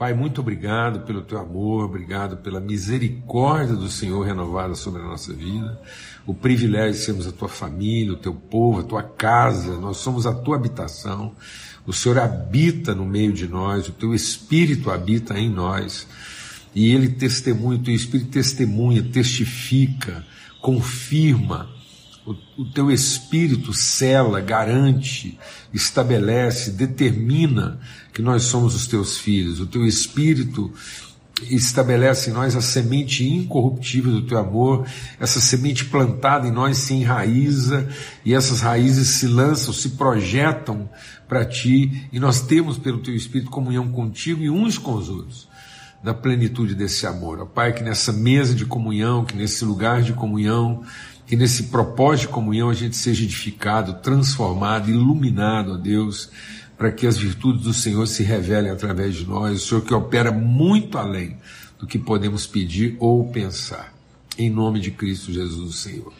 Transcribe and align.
Pai, 0.00 0.14
muito 0.14 0.40
obrigado 0.40 1.00
pelo 1.00 1.20
teu 1.20 1.38
amor, 1.38 1.84
obrigado 1.84 2.38
pela 2.38 2.58
misericórdia 2.58 3.76
do 3.76 3.90
Senhor 3.90 4.24
renovada 4.24 4.74
sobre 4.74 5.02
a 5.02 5.04
nossa 5.04 5.30
vida, 5.34 5.78
o 6.26 6.32
privilégio 6.32 6.92
de 6.92 7.04
sermos 7.04 7.26
a 7.26 7.32
tua 7.32 7.50
família, 7.50 8.14
o 8.14 8.16
teu 8.16 8.32
povo, 8.32 8.80
a 8.80 8.82
tua 8.82 9.02
casa, 9.02 9.76
nós 9.76 9.98
somos 9.98 10.26
a 10.26 10.32
tua 10.32 10.56
habitação. 10.56 11.34
O 11.86 11.92
Senhor 11.92 12.18
habita 12.18 12.94
no 12.94 13.04
meio 13.04 13.30
de 13.34 13.46
nós, 13.46 13.88
o 13.88 13.92
teu 13.92 14.14
Espírito 14.14 14.90
habita 14.90 15.38
em 15.38 15.50
nós, 15.50 16.08
e 16.74 16.90
ele 16.94 17.10
testemunha, 17.10 17.78
o 17.78 17.82
teu 17.82 17.94
Espírito 17.94 18.30
testemunha, 18.30 19.02
testifica, 19.02 20.24
confirma 20.62 21.68
o, 22.26 22.34
o 22.58 22.64
teu 22.64 22.90
espírito 22.90 23.72
cela, 23.72 24.40
garante, 24.40 25.38
estabelece, 25.72 26.70
determina 26.70 27.80
que 28.12 28.22
nós 28.22 28.44
somos 28.44 28.74
os 28.74 28.86
teus 28.86 29.18
filhos. 29.18 29.60
O 29.60 29.66
teu 29.66 29.86
espírito 29.86 30.72
estabelece 31.48 32.30
em 32.30 32.32
nós 32.32 32.54
a 32.54 32.60
semente 32.60 33.26
incorruptível 33.26 34.12
do 34.12 34.26
teu 34.26 34.38
amor, 34.38 34.86
essa 35.18 35.40
semente 35.40 35.84
plantada 35.84 36.46
em 36.46 36.50
nós 36.50 36.78
se 36.78 36.94
enraiza 36.94 37.88
e 38.24 38.34
essas 38.34 38.60
raízes 38.60 39.08
se 39.08 39.26
lançam, 39.26 39.72
se 39.72 39.90
projetam 39.90 40.88
para 41.28 41.44
ti 41.44 42.08
e 42.12 42.18
nós 42.18 42.40
temos 42.42 42.76
pelo 42.76 42.98
teu 42.98 43.14
Espírito 43.14 43.50
comunhão 43.50 43.88
contigo 43.90 44.42
e 44.42 44.50
uns 44.50 44.76
com 44.76 44.94
os 44.94 45.08
outros, 45.08 45.48
na 46.02 46.12
plenitude 46.12 46.74
desse 46.74 47.06
amor. 47.06 47.40
Ó 47.40 47.46
Pai, 47.46 47.72
que 47.72 47.82
nessa 47.82 48.12
mesa 48.12 48.54
de 48.54 48.66
comunhão, 48.66 49.24
que 49.24 49.36
nesse 49.36 49.64
lugar 49.64 50.02
de 50.02 50.12
comunhão, 50.12 50.82
que 51.30 51.36
nesse 51.36 51.62
propósito 51.68 52.26
de 52.26 52.34
comunhão 52.34 52.68
a 52.70 52.74
gente 52.74 52.96
seja 52.96 53.22
edificado, 53.22 54.02
transformado, 54.02 54.90
iluminado, 54.90 55.74
ó 55.74 55.76
Deus, 55.76 56.28
para 56.76 56.90
que 56.90 57.06
as 57.06 57.16
virtudes 57.16 57.62
do 57.62 57.72
Senhor 57.72 58.04
se 58.08 58.24
revelem 58.24 58.68
através 58.68 59.14
de 59.14 59.24
nós, 59.24 59.62
o 59.62 59.64
Senhor 59.64 59.80
que 59.82 59.94
opera 59.94 60.32
muito 60.32 60.98
além 60.98 61.36
do 61.78 61.86
que 61.86 62.00
podemos 62.00 62.48
pedir 62.48 62.96
ou 62.98 63.28
pensar. 63.28 63.94
Em 64.36 64.50
nome 64.50 64.80
de 64.80 64.90
Cristo 64.90 65.32
Jesus, 65.32 65.70
o 65.70 65.72
Senhor. 65.72 66.12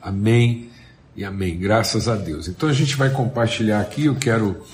Amém 0.00 0.70
e 1.14 1.26
amém. 1.26 1.58
Graças 1.58 2.08
a 2.08 2.16
Deus. 2.16 2.48
Então 2.48 2.66
a 2.66 2.72
gente 2.72 2.96
vai 2.96 3.10
compartilhar 3.10 3.82
aqui, 3.82 4.06
eu 4.06 4.14
quero 4.14 4.64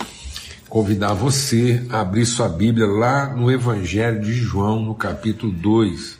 convidar 0.68 1.14
você 1.14 1.84
a 1.90 1.98
abrir 1.98 2.26
sua 2.26 2.48
Bíblia 2.48 2.86
lá 2.86 3.34
no 3.34 3.50
Evangelho 3.50 4.20
de 4.20 4.34
João, 4.34 4.80
no 4.84 4.94
capítulo 4.94 5.50
2. 5.50 6.19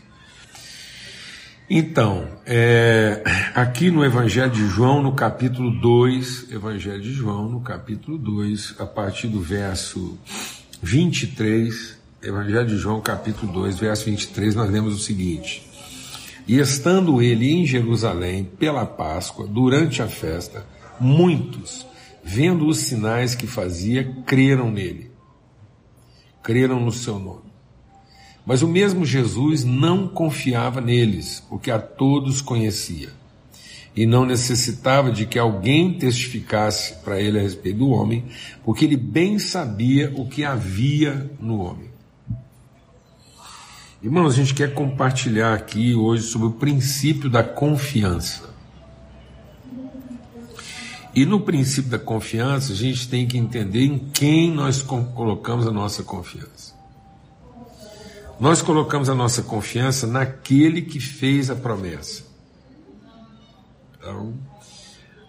Então, 1.72 2.26
é, 2.44 3.22
aqui 3.54 3.92
no 3.92 4.04
Evangelho 4.04 4.50
de 4.50 4.66
João, 4.66 5.00
no 5.00 5.12
capítulo 5.12 5.70
2, 5.80 6.50
Evangelho 6.50 7.00
de 7.00 7.12
João, 7.12 7.48
no 7.48 7.60
capítulo 7.60 8.18
2, 8.18 8.74
a 8.80 8.86
partir 8.86 9.28
do 9.28 9.40
verso 9.40 10.18
23, 10.82 11.96
Evangelho 12.20 12.66
de 12.66 12.76
João, 12.76 13.00
capítulo 13.00 13.52
2, 13.52 13.78
verso 13.78 14.06
23, 14.06 14.56
nós 14.56 14.68
lemos 14.68 14.96
o 14.96 14.98
seguinte: 14.98 15.64
E 16.44 16.58
estando 16.58 17.22
ele 17.22 17.48
em 17.48 17.64
Jerusalém 17.64 18.42
pela 18.42 18.84
Páscoa, 18.84 19.46
durante 19.46 20.02
a 20.02 20.08
festa, 20.08 20.66
muitos, 20.98 21.86
vendo 22.24 22.66
os 22.66 22.78
sinais 22.78 23.36
que 23.36 23.46
fazia, 23.46 24.12
creram 24.26 24.72
nele, 24.72 25.12
creram 26.42 26.80
no 26.80 26.90
seu 26.90 27.16
nome. 27.16 27.49
Mas 28.50 28.62
o 28.62 28.66
mesmo 28.66 29.06
Jesus 29.06 29.62
não 29.62 30.08
confiava 30.08 30.80
neles, 30.80 31.40
porque 31.48 31.70
a 31.70 31.78
todos 31.78 32.42
conhecia. 32.42 33.10
E 33.94 34.04
não 34.04 34.26
necessitava 34.26 35.12
de 35.12 35.24
que 35.24 35.38
alguém 35.38 35.96
testificasse 35.96 36.94
para 36.94 37.20
ele 37.20 37.38
a 37.38 37.42
respeito 37.42 37.78
do 37.78 37.90
homem, 37.90 38.24
porque 38.64 38.84
ele 38.84 38.96
bem 38.96 39.38
sabia 39.38 40.12
o 40.16 40.26
que 40.26 40.44
havia 40.44 41.30
no 41.38 41.60
homem. 41.60 41.90
Irmãos, 44.02 44.32
a 44.32 44.36
gente 44.36 44.52
quer 44.52 44.74
compartilhar 44.74 45.54
aqui 45.54 45.94
hoje 45.94 46.24
sobre 46.24 46.48
o 46.48 46.52
princípio 46.54 47.30
da 47.30 47.44
confiança. 47.44 48.52
E 51.14 51.24
no 51.24 51.38
princípio 51.38 51.88
da 51.88 52.00
confiança, 52.00 52.72
a 52.72 52.76
gente 52.76 53.08
tem 53.08 53.28
que 53.28 53.38
entender 53.38 53.84
em 53.84 53.96
quem 54.12 54.52
nós 54.52 54.82
colocamos 54.82 55.68
a 55.68 55.70
nossa 55.70 56.02
confiança. 56.02 56.79
Nós 58.40 58.62
colocamos 58.62 59.10
a 59.10 59.14
nossa 59.14 59.42
confiança 59.42 60.06
naquele 60.06 60.80
que 60.80 60.98
fez 60.98 61.50
a 61.50 61.54
promessa. 61.54 62.24
Então, 63.98 64.32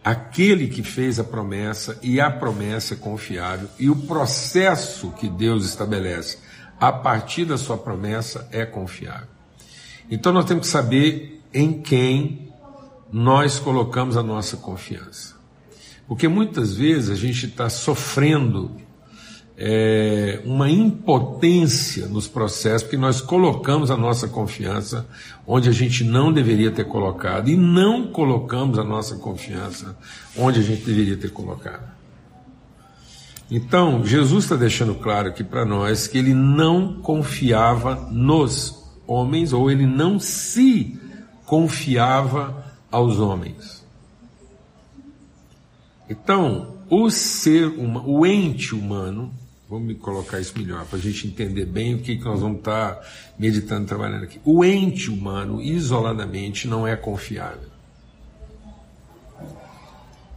aquele 0.01 0.69
que 0.69 0.81
fez 0.81 1.19
a 1.19 1.23
promessa 1.23 1.99
e 2.01 2.21
a 2.21 2.31
promessa 2.31 2.93
é 2.93 2.97
confiável 2.97 3.67
e 3.77 3.89
o 3.89 3.95
processo 3.97 5.11
que 5.11 5.29
Deus 5.29 5.65
estabelece 5.65 6.37
a 6.79 6.89
partir 6.91 7.43
da 7.43 7.57
sua 7.57 7.77
promessa 7.77 8.47
é 8.49 8.65
confiável. 8.65 9.27
Então 10.09 10.31
nós 10.31 10.45
temos 10.45 10.67
que 10.67 10.71
saber 10.71 11.43
em 11.53 11.81
quem 11.81 12.49
nós 13.11 13.59
colocamos 13.59 14.15
a 14.15 14.23
nossa 14.23 14.55
confiança. 14.55 15.35
Porque 16.07 16.29
muitas 16.29 16.73
vezes 16.73 17.09
a 17.09 17.15
gente 17.15 17.45
está 17.45 17.69
sofrendo 17.69 18.75
é, 19.63 20.41
uma 20.43 20.67
impotência 20.71 22.07
nos 22.07 22.27
processos, 22.27 22.81
porque 22.81 22.97
nós 22.97 23.21
colocamos 23.21 23.91
a 23.91 23.95
nossa 23.95 24.27
confiança 24.27 25.07
onde 25.45 25.69
a 25.69 25.71
gente 25.71 26.03
não 26.03 26.33
deveria 26.33 26.71
ter 26.71 26.85
colocado 26.85 27.47
e 27.47 27.55
não 27.55 28.07
colocamos 28.07 28.79
a 28.79 28.83
nossa 28.83 29.17
confiança 29.17 29.95
onde 30.35 30.59
a 30.59 30.63
gente 30.63 30.83
deveria 30.83 31.15
ter 31.15 31.29
colocado. 31.29 31.91
Então, 33.51 34.03
Jesus 34.03 34.45
está 34.45 34.55
deixando 34.55 34.95
claro 34.95 35.29
aqui 35.29 35.43
para 35.43 35.63
nós 35.63 36.07
que 36.07 36.17
ele 36.17 36.33
não 36.33 36.95
confiava 36.95 38.09
nos 38.09 38.83
homens, 39.05 39.53
ou 39.53 39.69
ele 39.69 39.85
não 39.85 40.19
se 40.19 40.99
confiava 41.45 42.65
aos 42.89 43.19
homens. 43.19 43.85
Então, 46.09 46.77
o 46.89 47.11
ser 47.11 47.67
humano, 47.67 48.09
o 48.09 48.25
ente 48.25 48.73
humano, 48.73 49.31
Vamos 49.71 49.97
colocar 49.99 50.37
isso 50.37 50.51
melhor, 50.59 50.85
para 50.85 50.99
a 50.99 51.01
gente 51.01 51.25
entender 51.25 51.63
bem 51.63 51.95
o 51.95 51.99
que, 51.99 52.17
que 52.17 52.25
nós 52.25 52.41
vamos 52.41 52.57
estar 52.57 52.95
tá 52.95 53.07
meditando, 53.39 53.87
trabalhando 53.87 54.25
aqui. 54.25 54.37
O 54.43 54.65
ente 54.65 55.09
humano, 55.09 55.61
isoladamente, 55.61 56.67
não 56.67 56.85
é 56.85 56.97
confiável. 56.97 57.69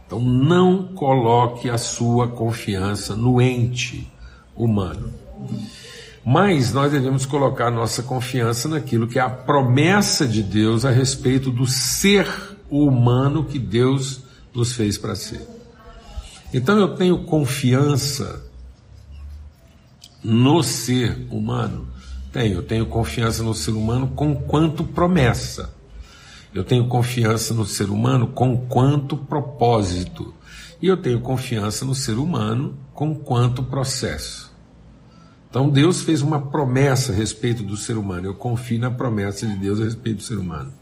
Então, 0.07 0.21
não 0.21 0.87
coloque 0.87 1.69
a 1.69 1.77
sua 1.77 2.29
confiança 2.29 3.13
no 3.13 3.41
ente 3.41 4.09
humano. 4.55 5.13
Mas 6.25 6.71
nós 6.71 6.93
devemos 6.93 7.25
colocar 7.25 7.69
nossa 7.69 8.01
confiança 8.01 8.69
naquilo 8.69 9.05
que 9.05 9.19
é 9.19 9.21
a 9.21 9.29
promessa 9.29 10.25
de 10.25 10.41
Deus 10.41 10.85
a 10.85 10.91
respeito 10.91 11.51
do 11.51 11.67
ser 11.67 12.25
humano 12.69 13.43
que 13.43 13.59
Deus 13.59 14.21
nos 14.53 14.71
fez 14.71 14.97
para 14.97 15.13
ser. 15.13 15.45
Então 16.53 16.79
eu 16.79 16.95
tenho 16.95 17.25
confiança 17.25 18.54
no 20.25 20.63
ser 20.63 21.27
humano? 21.29 21.87
Tenho, 22.31 22.55
eu 22.55 22.63
tenho 22.63 22.85
confiança 22.87 23.43
no 23.43 23.53
ser 23.53 23.71
humano 23.71 24.07
com 24.07 24.35
quanto 24.35 24.83
promessa. 24.83 25.73
Eu 26.53 26.63
tenho 26.63 26.87
confiança 26.87 27.53
no 27.53 27.65
ser 27.65 27.89
humano 27.89 28.27
com 28.27 28.57
quanto 28.57 29.15
propósito. 29.15 30.33
E 30.81 30.87
eu 30.87 30.97
tenho 30.97 31.21
confiança 31.21 31.85
no 31.85 31.93
ser 31.93 32.17
humano 32.17 32.77
com 32.93 33.15
quanto 33.15 33.63
processo. 33.63 34.53
Então 35.49 35.69
Deus 35.69 36.01
fez 36.01 36.21
uma 36.21 36.41
promessa 36.41 37.13
a 37.13 37.15
respeito 37.15 37.63
do 37.63 37.77
ser 37.77 37.97
humano. 37.97 38.27
Eu 38.27 38.35
confio 38.35 38.79
na 38.79 38.91
promessa 38.91 39.45
de 39.45 39.55
Deus 39.55 39.79
a 39.79 39.85
respeito 39.85 40.17
do 40.17 40.23
ser 40.23 40.37
humano. 40.37 40.73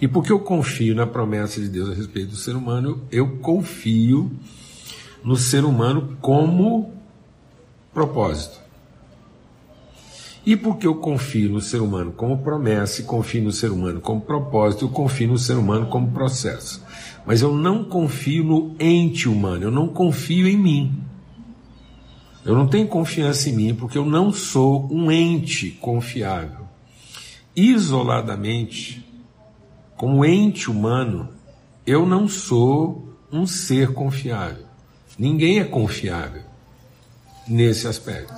E 0.00 0.06
porque 0.06 0.30
eu 0.30 0.38
confio 0.38 0.94
na 0.94 1.06
promessa 1.06 1.60
de 1.60 1.68
Deus 1.68 1.90
a 1.90 1.94
respeito 1.94 2.30
do 2.30 2.36
ser 2.36 2.54
humano, 2.54 3.02
eu 3.10 3.38
confio 3.38 4.30
no 5.24 5.36
ser 5.36 5.64
humano 5.64 6.16
como 6.20 6.95
propósito. 7.96 8.60
E 10.44 10.54
porque 10.54 10.86
eu 10.86 10.96
confio 10.96 11.48
no 11.48 11.62
ser 11.62 11.80
humano 11.80 12.12
como 12.12 12.36
promessa 12.36 13.00
e 13.00 13.04
confio 13.04 13.42
no 13.42 13.50
ser 13.50 13.72
humano 13.72 14.02
como 14.02 14.20
propósito, 14.20 14.84
eu 14.84 14.90
confio 14.90 15.28
no 15.28 15.38
ser 15.38 15.56
humano 15.56 15.86
como 15.86 16.12
processo. 16.12 16.84
Mas 17.24 17.40
eu 17.40 17.54
não 17.54 17.82
confio 17.82 18.44
no 18.44 18.76
ente 18.78 19.26
humano, 19.30 19.64
eu 19.64 19.70
não 19.70 19.88
confio 19.88 20.46
em 20.46 20.58
mim. 20.58 21.02
Eu 22.44 22.54
não 22.54 22.68
tenho 22.68 22.86
confiança 22.86 23.48
em 23.48 23.54
mim 23.54 23.74
porque 23.74 23.96
eu 23.96 24.04
não 24.04 24.30
sou 24.30 24.86
um 24.92 25.10
ente 25.10 25.70
confiável. 25.70 26.66
Isoladamente, 27.56 29.04
como 29.96 30.22
ente 30.22 30.70
humano, 30.70 31.30
eu 31.86 32.04
não 32.04 32.28
sou 32.28 33.08
um 33.32 33.46
ser 33.46 33.94
confiável. 33.94 34.66
Ninguém 35.18 35.60
é 35.60 35.64
confiável 35.64 36.45
nesse 37.46 37.86
aspecto. 37.86 38.34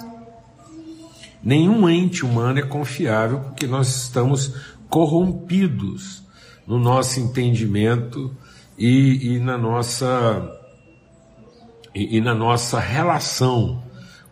Nenhum 1.42 1.88
ente 1.88 2.24
humano 2.24 2.58
é 2.58 2.62
confiável 2.62 3.40
porque 3.40 3.66
nós 3.66 3.88
estamos 4.04 4.54
corrompidos 4.88 6.22
no 6.66 6.78
nosso 6.78 7.20
entendimento 7.20 8.34
e, 8.76 9.34
e 9.34 9.38
na 9.38 9.56
nossa 9.56 10.54
e, 11.94 12.18
e, 12.18 12.20
na 12.20 12.34
nossa 12.34 12.78
relação 12.78 13.82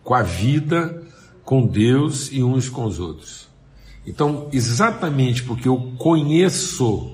com 0.03 0.13
a 0.13 0.21
vida 0.21 1.03
com 1.43 1.65
Deus 1.65 2.29
e 2.31 2.43
uns 2.43 2.67
com 2.67 2.85
os 2.85 2.99
outros. 2.99 3.47
Então, 4.05 4.49
exatamente 4.51 5.43
porque 5.43 5.67
eu 5.67 5.93
conheço, 5.97 7.11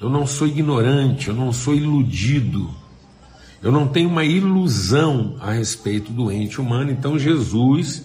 eu 0.00 0.08
não 0.08 0.26
sou 0.26 0.46
ignorante, 0.46 1.28
eu 1.28 1.34
não 1.34 1.52
sou 1.52 1.74
iludido, 1.74 2.74
eu 3.62 3.72
não 3.72 3.88
tenho 3.88 4.08
uma 4.08 4.24
ilusão 4.24 5.36
a 5.40 5.52
respeito 5.52 6.12
do 6.12 6.30
ente 6.30 6.60
humano, 6.60 6.90
então 6.90 7.18
Jesus 7.18 8.04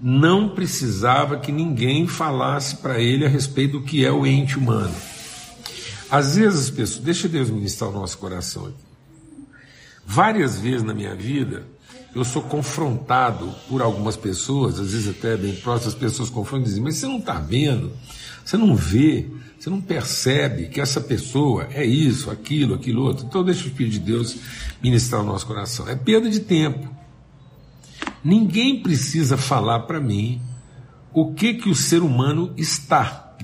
não 0.00 0.48
precisava 0.48 1.38
que 1.38 1.52
ninguém 1.52 2.06
falasse 2.06 2.76
para 2.76 3.00
ele 3.00 3.24
a 3.24 3.28
respeito 3.28 3.78
do 3.78 3.84
que 3.84 4.04
é 4.04 4.10
o 4.10 4.26
ente 4.26 4.58
humano. 4.58 4.94
Às 6.10 6.36
vezes 6.36 6.64
as 6.64 6.70
pessoas, 6.70 7.04
deixa 7.04 7.28
Deus 7.28 7.48
ministrar 7.48 7.88
o 7.88 7.92
nosso 7.94 8.18
coração 8.18 8.66
aqui. 8.66 8.76
Várias 10.04 10.58
vezes 10.58 10.82
na 10.82 10.92
minha 10.92 11.14
vida, 11.14 11.64
eu 12.14 12.24
sou 12.24 12.42
confrontado 12.42 13.54
por 13.68 13.80
algumas 13.80 14.16
pessoas, 14.16 14.78
às 14.78 14.92
vezes 14.92 15.08
até 15.08 15.36
bem 15.36 15.54
próximas, 15.54 15.94
as 15.94 15.98
pessoas 15.98 16.28
confrontam 16.28 16.66
e 16.66 16.68
dizem, 16.68 16.82
mas 16.82 16.96
você 16.96 17.06
não 17.06 17.18
está 17.18 17.34
vendo, 17.34 17.92
você 18.44 18.56
não 18.58 18.74
vê, 18.76 19.26
você 19.62 19.70
não 19.70 19.80
percebe 19.80 20.66
que 20.66 20.80
essa 20.80 21.00
pessoa 21.00 21.68
é 21.70 21.86
isso, 21.86 22.32
aquilo, 22.32 22.74
aquilo 22.74 23.04
outro. 23.04 23.24
Então 23.24 23.44
deixa 23.44 23.62
o 23.62 23.68
Espírito 23.68 23.92
de 23.92 24.00
Deus 24.00 24.36
ministrar 24.82 25.22
o 25.22 25.24
nosso 25.24 25.46
coração. 25.46 25.88
É 25.88 25.94
perda 25.94 26.28
de 26.28 26.40
tempo. 26.40 26.92
Ninguém 28.24 28.82
precisa 28.82 29.36
falar 29.36 29.80
para 29.80 30.00
mim 30.00 30.42
o 31.12 31.32
que 31.32 31.54
que 31.54 31.68
o 31.68 31.76
ser 31.76 32.02
humano 32.02 32.52
está. 32.56 33.36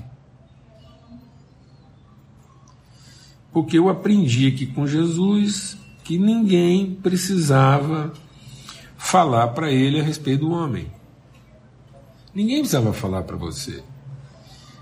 Porque 3.53 3.79
eu 3.79 3.87
aprendi 3.87 4.47
aqui 4.47 4.65
com 4.65 4.85
Jesus 4.85 5.77
que 6.03 6.17
ninguém 6.17 6.95
precisava 6.95 8.11
falar 8.97 9.47
para 9.47 9.71
ele 9.71 10.01
a 10.01 10.03
respeito 10.03 10.41
do 10.41 10.51
homem. 10.51 10.91
Ninguém 12.35 12.57
precisava 12.57 12.91
falar 12.91 13.23
para 13.23 13.37
você. 13.37 13.81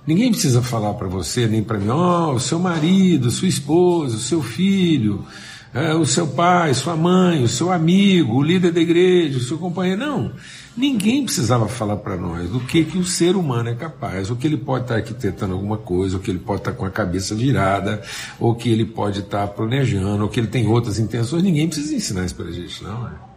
Ninguém 0.08 0.32
precisa 0.32 0.62
falar 0.62 0.94
para 0.94 1.10
você, 1.10 1.48
nem 1.48 1.62
para 1.62 1.78
mim, 1.78 1.90
ó, 1.90 2.32
oh, 2.32 2.36
o 2.36 2.40
seu 2.40 2.58
marido, 2.58 3.30
sua 3.30 3.50
esposa, 3.50 4.16
o 4.16 4.20
seu 4.20 4.42
filho, 4.42 5.26
é, 5.74 5.94
o 5.94 6.06
seu 6.06 6.26
pai, 6.26 6.74
sua 6.74 6.96
mãe, 6.96 7.44
o 7.44 7.48
seu 7.50 7.74
amigo, 7.74 8.36
o 8.36 8.42
líder 8.42 8.72
da 8.72 8.80
igreja, 8.80 9.38
o 9.38 9.42
seu 9.42 9.58
companheiro. 9.58 10.00
Não. 10.00 10.32
Ninguém 10.78 11.26
precisava 11.26 11.68
falar 11.68 11.98
para 11.98 12.16
nós 12.16 12.50
do 12.50 12.62
que, 12.62 12.86
que 12.86 12.98
o 12.98 13.04
ser 13.04 13.36
humano 13.36 13.68
é 13.68 13.76
capaz, 13.76 14.30
o 14.30 14.36
que 14.38 14.48
ele 14.48 14.58
pode 14.58 14.86
estar 14.86 14.96
arquitetando 14.96 15.54
alguma 15.54 15.78
coisa, 15.78 16.16
o 16.16 16.20
que 16.22 16.32
ele 16.32 16.40
pode 16.40 16.62
estar 16.62 16.72
com 16.72 16.86
a 16.86 16.90
cabeça 16.90 17.36
virada, 17.36 18.02
ou 18.40 18.56
que 18.56 18.70
ele 18.70 18.86
pode 18.86 19.20
estar 19.20 19.46
planejando, 19.48 20.24
ou 20.24 20.30
que 20.30 20.40
ele 20.40 20.48
tem 20.48 20.68
outras 20.68 21.00
intenções. 21.00 21.44
Ninguém 21.44 21.68
precisa 21.68 21.94
ensinar 21.94 22.24
isso 22.24 22.36
para 22.36 22.46
a 22.46 22.52
gente, 22.52 22.82
não. 22.82 23.08
É? 23.08 23.37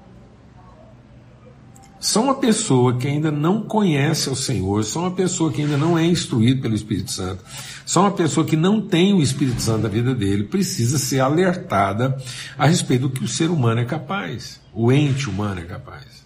Só 2.01 2.23
uma 2.23 2.35
pessoa 2.35 2.97
que 2.97 3.07
ainda 3.07 3.31
não 3.31 3.63
conhece 3.63 4.31
o 4.31 4.35
Senhor, 4.35 4.83
só 4.85 5.01
uma 5.01 5.11
pessoa 5.11 5.53
que 5.53 5.61
ainda 5.61 5.77
não 5.77 5.99
é 5.99 6.07
instruído 6.07 6.63
pelo 6.63 6.75
Espírito 6.75 7.13
Santo, 7.13 7.45
só 7.85 8.01
uma 8.01 8.11
pessoa 8.11 8.47
que 8.47 8.57
não 8.57 8.81
tem 8.81 9.13
o 9.13 9.23
Espírito 9.23 9.61
Santo 9.61 9.83
na 9.83 9.89
vida 9.91 10.15
dele, 10.15 10.45
precisa 10.45 10.99
ser 10.99 11.21
alertada 11.21 12.17
a 12.57 12.67
respeito 12.67 13.03
do 13.03 13.11
que 13.11 13.23
o 13.23 13.29
ser 13.29 13.51
humano 13.51 13.83
é 13.83 13.85
capaz, 13.85 14.63
o 14.73 14.91
ente 14.91 15.29
humano 15.29 15.61
é 15.61 15.65
capaz. 15.65 16.25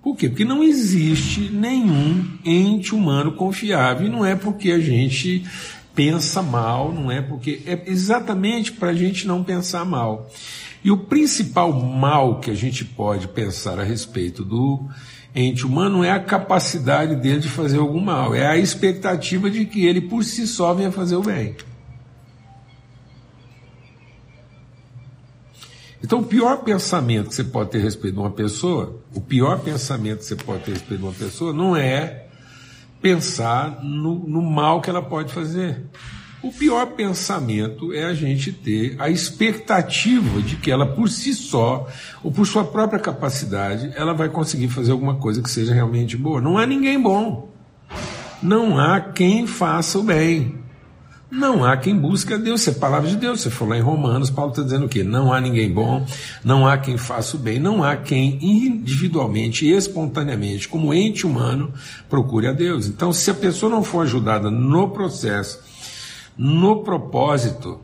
Por 0.00 0.16
quê? 0.16 0.28
Porque 0.28 0.44
não 0.44 0.62
existe 0.62 1.50
nenhum 1.50 2.38
ente 2.44 2.94
humano 2.94 3.32
confiável, 3.32 4.06
e 4.06 4.10
não 4.10 4.24
é 4.24 4.36
porque 4.36 4.70
a 4.70 4.78
gente 4.78 5.44
pensa 5.98 6.40
mal, 6.40 6.92
não 6.92 7.10
é 7.10 7.20
porque. 7.20 7.60
É 7.66 7.82
exatamente 7.86 8.70
para 8.70 8.90
a 8.90 8.94
gente 8.94 9.26
não 9.26 9.42
pensar 9.42 9.84
mal. 9.84 10.30
E 10.84 10.90
o 10.90 10.96
principal 10.96 11.72
mal 11.72 12.40
que 12.40 12.50
a 12.50 12.54
gente 12.54 12.84
pode 12.84 13.28
pensar 13.28 13.78
a 13.78 13.84
respeito 13.84 14.44
do 14.44 14.88
ente 15.34 15.66
humano 15.66 16.02
é 16.04 16.10
a 16.10 16.20
capacidade 16.20 17.16
dele 17.16 17.40
de 17.40 17.48
fazer 17.48 17.78
algum 17.78 18.00
mal, 18.00 18.34
é 18.34 18.46
a 18.46 18.56
expectativa 18.56 19.50
de 19.50 19.64
que 19.64 19.86
ele 19.86 20.00
por 20.00 20.24
si 20.24 20.46
só 20.46 20.72
venha 20.72 20.90
fazer 20.90 21.16
o 21.16 21.22
bem. 21.22 21.56
Então, 26.02 26.20
o 26.20 26.24
pior 26.24 26.58
pensamento 26.58 27.28
que 27.28 27.34
você 27.34 27.44
pode 27.44 27.70
ter 27.70 27.78
a 27.78 27.82
respeito 27.82 28.14
de 28.14 28.20
uma 28.20 28.30
pessoa, 28.30 29.02
o 29.14 29.20
pior 29.20 29.58
pensamento 29.60 30.18
que 30.18 30.24
você 30.26 30.36
pode 30.36 30.64
ter 30.64 30.70
a 30.70 30.74
respeito 30.74 31.00
de 31.00 31.06
uma 31.06 31.12
pessoa 31.12 31.52
não 31.52 31.76
é 31.76 32.26
pensar 33.02 33.82
no, 33.82 34.14
no 34.26 34.40
mal 34.42 34.80
que 34.80 34.88
ela 34.88 35.02
pode 35.02 35.32
fazer. 35.32 35.82
O 36.40 36.52
pior 36.52 36.86
pensamento 36.92 37.92
é 37.92 38.04
a 38.04 38.14
gente 38.14 38.52
ter 38.52 38.94
a 39.00 39.10
expectativa 39.10 40.40
de 40.40 40.54
que 40.54 40.70
ela 40.70 40.86
por 40.86 41.08
si 41.08 41.34
só, 41.34 41.88
ou 42.22 42.30
por 42.30 42.46
sua 42.46 42.64
própria 42.64 43.00
capacidade, 43.00 43.92
ela 43.96 44.14
vai 44.14 44.28
conseguir 44.28 44.68
fazer 44.68 44.92
alguma 44.92 45.16
coisa 45.16 45.42
que 45.42 45.50
seja 45.50 45.74
realmente 45.74 46.16
boa. 46.16 46.40
Não 46.40 46.56
há 46.56 46.64
ninguém 46.64 47.00
bom. 47.00 47.48
Não 48.40 48.78
há 48.78 49.00
quem 49.00 49.48
faça 49.48 49.98
o 49.98 50.02
bem. 50.04 50.54
Não 51.28 51.64
há 51.64 51.76
quem 51.76 51.98
busque 51.98 52.32
a 52.32 52.36
Deus. 52.36 52.60
Isso 52.60 52.70
é 52.70 52.74
palavra 52.74 53.10
de 53.10 53.16
Deus. 53.16 53.40
Você 53.40 53.64
lá 53.64 53.76
em 53.76 53.82
Romanos, 53.82 54.30
Paulo 54.30 54.52
está 54.52 54.62
dizendo 54.62 54.86
o 54.86 54.88
quê? 54.88 55.02
Não 55.02 55.32
há 55.32 55.40
ninguém 55.40 55.70
bom, 55.70 56.06
não 56.44 56.68
há 56.68 56.78
quem 56.78 56.96
faça 56.96 57.36
o 57.36 57.40
bem, 57.40 57.58
não 57.58 57.82
há 57.82 57.96
quem 57.96 58.38
individualmente 58.40 59.68
espontaneamente, 59.68 60.68
como 60.68 60.94
ente 60.94 61.26
humano, 61.26 61.72
procure 62.08 62.46
a 62.46 62.52
Deus. 62.52 62.86
Então, 62.86 63.12
se 63.12 63.28
a 63.28 63.34
pessoa 63.34 63.68
não 63.68 63.82
for 63.82 64.02
ajudada 64.02 64.50
no 64.50 64.88
processo 64.88 65.66
no 66.38 66.84
propósito. 66.84 67.80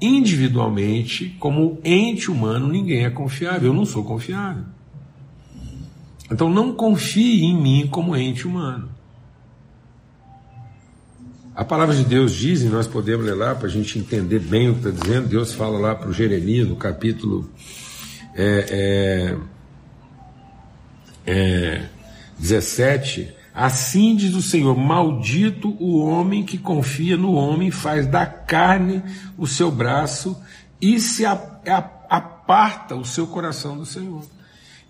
Individualmente, 0.00 1.34
como 1.40 1.78
ente 1.82 2.30
humano, 2.30 2.68
ninguém 2.68 3.06
é 3.06 3.10
confiável. 3.10 3.70
Eu 3.70 3.74
não 3.74 3.86
sou 3.86 4.04
confiável. 4.04 4.64
Então 6.30 6.50
não 6.50 6.74
confie 6.74 7.44
em 7.44 7.56
mim 7.56 7.88
como 7.90 8.14
ente 8.14 8.46
humano. 8.46 8.90
A 11.54 11.64
palavra 11.64 11.94
de 11.94 12.04
Deus 12.04 12.34
diz, 12.34 12.62
e 12.62 12.66
nós 12.66 12.86
podemos 12.86 13.24
ler 13.24 13.34
lá 13.34 13.54
para 13.54 13.68
a 13.68 13.70
gente 13.70 13.96
entender 13.98 14.40
bem 14.40 14.68
o 14.68 14.74
que 14.74 14.88
está 14.88 15.02
dizendo, 15.02 15.28
Deus 15.28 15.52
fala 15.52 15.78
lá 15.78 15.94
para 15.94 16.08
o 16.08 16.12
Jeremias, 16.12 16.68
no 16.68 16.74
capítulo 16.74 17.48
é, 18.34 19.36
é, 21.26 21.32
é, 21.32 21.88
17, 22.40 23.32
Assim 23.54 24.16
diz 24.16 24.34
o 24.34 24.42
Senhor: 24.42 24.76
Maldito 24.76 25.76
o 25.78 26.00
homem 26.00 26.42
que 26.42 26.58
confia 26.58 27.16
no 27.16 27.34
homem, 27.34 27.70
faz 27.70 28.06
da 28.06 28.26
carne 28.26 29.00
o 29.38 29.46
seu 29.46 29.70
braço 29.70 30.36
e 30.80 30.98
se 30.98 31.24
aparta 31.24 32.96
o 32.96 33.04
seu 33.04 33.28
coração 33.28 33.76
do 33.76 33.86
Senhor. 33.86 34.24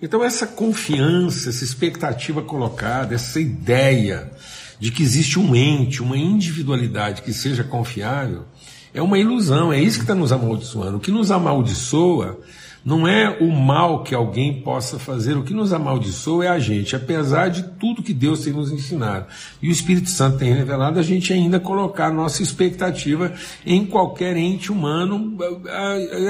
Então, 0.01 0.25
essa 0.25 0.47
confiança, 0.47 1.51
essa 1.51 1.63
expectativa 1.63 2.43
colocada, 2.43 3.15
essa 3.15 3.39
ideia 3.41 4.33
de 4.79 4.91
que 4.91 5.03
existe 5.03 5.39
um 5.39 5.55
ente, 5.55 6.03
uma 6.03 6.17
individualidade 6.17 7.23
que 7.23 7.33
seja 7.33 7.63
confiável, 7.63 8.45
é 8.93 9.01
uma 9.01 9.19
ilusão, 9.19 9.73
é 9.73 9.81
isso 9.81 9.99
que 9.99 10.05
está 10.05 10.15
nos 10.15 10.33
amaldiçoando. 10.33 10.97
O 10.97 11.01
que 11.01 11.11
nos 11.11 11.31
amaldiçoa 11.31 12.41
não 12.85 13.09
é 13.09 13.31
o 13.41 13.51
mal 13.51 14.03
que 14.03 14.15
alguém 14.15 14.61
possa 14.61 14.99
fazer, 14.99 15.37
o 15.37 15.43
que 15.43 15.55
nos 15.55 15.73
amaldiçoa 15.73 16.45
é 16.45 16.49
a 16.49 16.59
gente, 16.59 16.95
apesar 16.95 17.49
de 17.49 17.63
tudo 17.63 18.03
que 18.03 18.13
Deus 18.13 18.41
tem 18.45 18.53
nos 18.53 18.71
ensinado. 18.71 19.27
E 19.63 19.69
o 19.69 19.73
Espírito 19.73 20.11
Santo 20.11 20.39
tem 20.39 20.53
revelado 20.53 20.99
a 20.99 21.03
gente 21.03 21.33
ainda 21.33 21.59
colocar 21.59 22.13
nossa 22.13 22.43
expectativa 22.43 23.33
em 23.65 23.87
qualquer 23.87 24.37
ente 24.37 24.71
humano, 24.71 25.39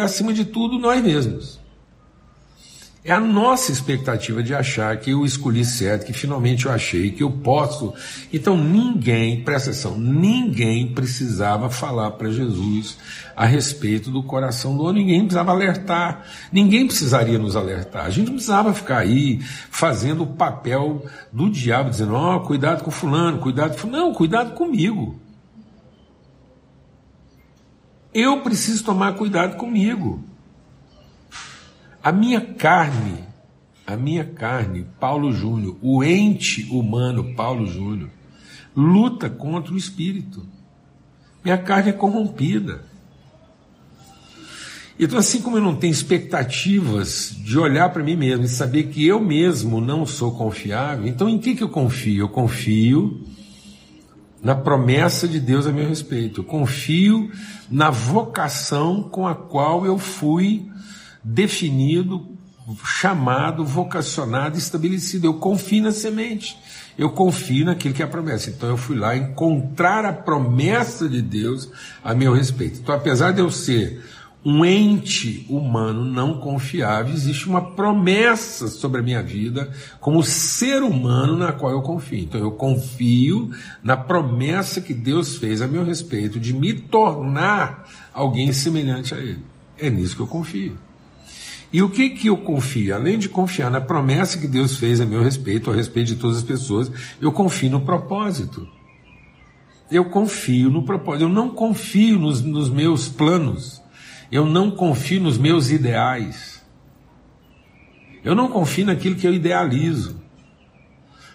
acima 0.02 0.32
de 0.32 0.44
tudo, 0.44 0.78
nós 0.78 1.02
mesmos. 1.02 1.63
É 3.06 3.12
a 3.12 3.20
nossa 3.20 3.70
expectativa 3.70 4.42
de 4.42 4.54
achar 4.54 4.96
que 4.96 5.11
eu 5.11 5.26
escolhi 5.26 5.62
certo, 5.62 6.06
que 6.06 6.14
finalmente 6.14 6.64
eu 6.64 6.73
achei, 6.73 7.11
que 7.11 7.23
eu 7.23 7.30
posso. 7.30 7.92
Então 8.32 8.56
ninguém, 8.56 9.44
presta 9.44 9.68
atenção, 9.68 9.99
ninguém 9.99 10.88
precisava 10.94 11.68
falar 11.68 12.12
para 12.12 12.30
Jesus 12.30 12.96
a 13.37 13.44
respeito 13.44 14.11
do 14.11 14.23
coração 14.23 14.75
do 14.75 14.84
homem, 14.84 15.04
ninguém 15.04 15.20
precisava 15.20 15.50
alertar, 15.50 16.25
ninguém 16.50 16.87
precisaria 16.87 17.38
nos 17.38 17.56
alertar. 17.56 18.06
A 18.06 18.11
gente 18.11 18.28
não 18.28 18.37
precisava 18.37 18.73
ficar 18.73 19.00
aí 19.00 19.38
fazendo 19.70 20.23
o 20.23 20.28
papel 20.28 21.04
do 21.30 21.50
diabo, 21.50 21.90
dizendo, 21.90 22.14
ó, 22.14 22.37
oh, 22.37 22.40
cuidado 22.40 22.82
com 22.82 22.90
fulano, 22.90 23.38
cuidado 23.38 23.78
com. 23.78 23.87
Não, 23.87 24.14
cuidado 24.14 24.54
comigo. 24.54 25.20
Eu 28.14 28.40
preciso 28.40 28.82
tomar 28.82 29.12
cuidado 29.12 29.56
comigo. 29.56 30.25
A 32.04 32.12
minha 32.12 32.42
carne, 32.42 33.25
a 33.87 33.96
minha 33.96 34.26
carne, 34.26 34.87
Paulo 35.00 35.32
Júnior, 35.32 35.78
o 35.80 36.04
ente 36.04 36.68
humano 36.70 37.32
Paulo 37.34 37.66
Júnior, 37.66 38.11
luta 38.76 39.30
contra 39.30 39.73
o 39.73 39.78
espírito. 39.78 40.46
Minha 41.42 41.56
carne 41.56 41.88
é 41.88 41.92
corrompida. 41.94 42.84
Então, 45.00 45.18
assim 45.18 45.40
como 45.40 45.56
eu 45.56 45.62
não 45.62 45.75
tenho 45.75 45.92
expectativas 45.92 47.34
de 47.38 47.58
olhar 47.58 47.88
para 47.88 48.02
mim 48.02 48.16
mesmo 48.16 48.44
e 48.44 48.49
saber 48.49 48.88
que 48.88 49.06
eu 49.06 49.18
mesmo 49.18 49.80
não 49.80 50.04
sou 50.04 50.32
confiável, 50.32 51.06
então 51.06 51.26
em 51.26 51.38
que, 51.38 51.54
que 51.54 51.62
eu 51.64 51.70
confio? 51.70 52.25
Eu 52.25 52.28
confio 52.28 53.26
na 54.42 54.54
promessa 54.54 55.26
de 55.26 55.40
Deus 55.40 55.66
a 55.66 55.73
meu 55.73 55.88
respeito. 55.88 56.42
Eu 56.42 56.44
confio 56.44 57.32
na 57.70 57.88
vocação 57.88 59.02
com 59.02 59.26
a 59.26 59.34
qual 59.34 59.87
eu 59.87 59.96
fui 59.96 60.70
definido 61.24 62.28
chamado, 62.84 63.64
vocacionado, 63.64 64.56
estabelecido. 64.56 65.26
Eu 65.26 65.34
confio 65.34 65.82
na 65.82 65.92
semente. 65.92 66.56
Eu 66.96 67.10
confio 67.10 67.64
naquilo 67.64 67.94
que 67.94 68.02
é 68.02 68.04
a 68.04 68.08
promessa. 68.08 68.50
Então 68.50 68.68
eu 68.68 68.76
fui 68.76 68.96
lá 68.96 69.16
encontrar 69.16 70.04
a 70.04 70.12
promessa 70.12 71.08
de 71.08 71.20
Deus 71.20 71.68
a 72.02 72.14
meu 72.14 72.32
respeito. 72.32 72.80
Então, 72.80 72.94
apesar 72.94 73.32
de 73.32 73.40
eu 73.40 73.50
ser 73.50 74.02
um 74.44 74.64
ente 74.64 75.46
humano 75.48 76.04
não 76.04 76.38
confiável, 76.38 77.14
existe 77.14 77.48
uma 77.48 77.72
promessa 77.72 78.68
sobre 78.68 79.00
a 79.00 79.02
minha 79.02 79.22
vida 79.22 79.70
como 80.00 80.22
ser 80.22 80.82
humano 80.82 81.36
na 81.36 81.50
qual 81.50 81.72
eu 81.72 81.80
confio. 81.80 82.18
Então 82.18 82.40
eu 82.40 82.52
confio 82.52 83.50
na 83.82 83.96
promessa 83.96 84.82
que 84.82 84.92
Deus 84.92 85.38
fez 85.38 85.62
a 85.62 85.66
meu 85.66 85.82
respeito 85.82 86.38
de 86.38 86.52
me 86.52 86.74
tornar 86.74 87.88
alguém 88.12 88.52
semelhante 88.52 89.14
a 89.14 89.18
Ele. 89.18 89.42
É 89.78 89.88
nisso 89.88 90.14
que 90.14 90.22
eu 90.22 90.26
confio. 90.26 90.76
E 91.74 91.82
o 91.82 91.90
que 91.90 92.10
que 92.10 92.28
eu 92.28 92.36
confio? 92.36 92.94
Além 92.94 93.18
de 93.18 93.28
confiar 93.28 93.68
na 93.68 93.80
promessa 93.80 94.38
que 94.38 94.46
Deus 94.46 94.76
fez 94.76 95.00
a 95.00 95.04
meu 95.04 95.24
respeito, 95.24 95.72
a 95.72 95.74
respeito 95.74 96.06
de 96.06 96.14
todas 96.14 96.36
as 96.36 96.44
pessoas, 96.44 96.88
eu 97.20 97.32
confio 97.32 97.68
no 97.68 97.80
propósito. 97.80 98.68
Eu 99.90 100.04
confio 100.04 100.70
no 100.70 100.84
propósito. 100.84 101.24
Eu 101.24 101.28
não 101.28 101.50
confio 101.50 102.16
nos, 102.16 102.40
nos 102.42 102.70
meus 102.70 103.08
planos. 103.08 103.82
Eu 104.30 104.46
não 104.46 104.70
confio 104.70 105.20
nos 105.20 105.36
meus 105.36 105.72
ideais. 105.72 106.64
Eu 108.22 108.36
não 108.36 108.46
confio 108.46 108.86
naquilo 108.86 109.16
que 109.16 109.26
eu 109.26 109.34
idealizo. 109.34 110.22